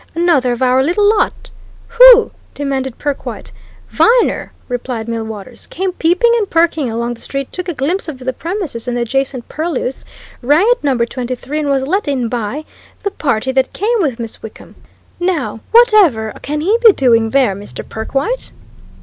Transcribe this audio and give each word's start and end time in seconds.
Another 0.15 0.51
of 0.53 0.63
our 0.63 0.81
little 0.81 1.07
lot!" 1.07 1.51
"Who?" 1.89 2.31
demanded 2.55 2.97
Perkwite. 2.97 3.51
"Viner!" 3.89 4.51
replied 4.67 5.07
Millwaters. 5.07 5.67
"Came 5.67 5.91
peeping 5.91 6.33
and 6.39 6.49
perking 6.49 6.89
along 6.89 7.13
the 7.13 7.21
street, 7.21 7.51
took 7.53 7.69
a 7.69 7.73
glimpse 7.75 8.07
of 8.07 8.17
the 8.17 8.33
premises 8.33 8.87
and 8.87 8.97
the 8.97 9.01
adjacent 9.03 9.47
purlieus, 9.47 10.03
rang 10.41 10.67
at 10.71 10.83
Number 10.83 11.05
23, 11.05 11.59
and 11.59 11.69
was 11.69 11.83
let 11.83 12.07
in 12.07 12.29
by 12.29 12.65
the 13.03 13.11
party 13.11 13.51
that 13.51 13.73
came 13.73 13.99
with 13.99 14.17
Miss 14.19 14.41
Wickham! 14.41 14.73
Now, 15.19 15.59
whatever 15.69 16.33
can 16.41 16.61
he 16.61 16.79
be 16.83 16.93
doing 16.93 17.29
there, 17.29 17.53
Mr. 17.55 17.87
Perkwite?" 17.87 18.51